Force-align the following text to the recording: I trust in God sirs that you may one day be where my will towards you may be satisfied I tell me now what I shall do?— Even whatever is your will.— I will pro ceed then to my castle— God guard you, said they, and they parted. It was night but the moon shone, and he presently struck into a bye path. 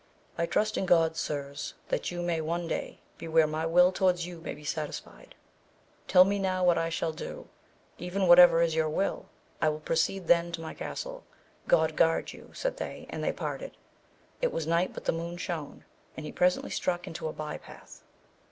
I 0.35 0.47
trust 0.47 0.77
in 0.77 0.87
God 0.87 1.15
sirs 1.15 1.75
that 1.89 2.09
you 2.09 2.23
may 2.23 2.41
one 2.41 2.67
day 2.67 3.01
be 3.19 3.27
where 3.27 3.45
my 3.45 3.67
will 3.67 3.91
towards 3.91 4.25
you 4.25 4.41
may 4.41 4.55
be 4.55 4.63
satisfied 4.63 5.35
I 5.35 5.35
tell 6.09 6.23
me 6.25 6.39
now 6.39 6.63
what 6.63 6.79
I 6.79 6.89
shall 6.89 7.11
do?— 7.13 7.49
Even 7.99 8.25
whatever 8.25 8.63
is 8.63 8.73
your 8.73 8.89
will.— 8.89 9.27
I 9.61 9.69
will 9.69 9.79
pro 9.79 9.95
ceed 9.95 10.25
then 10.25 10.51
to 10.53 10.61
my 10.61 10.73
castle— 10.73 11.23
God 11.67 11.95
guard 11.95 12.33
you, 12.33 12.49
said 12.51 12.77
they, 12.77 13.05
and 13.11 13.23
they 13.23 13.31
parted. 13.31 13.77
It 14.41 14.51
was 14.51 14.65
night 14.65 14.91
but 14.91 15.05
the 15.05 15.11
moon 15.11 15.37
shone, 15.37 15.85
and 16.17 16.25
he 16.25 16.31
presently 16.31 16.71
struck 16.71 17.05
into 17.05 17.27
a 17.27 17.31
bye 17.31 17.59
path. 17.59 18.01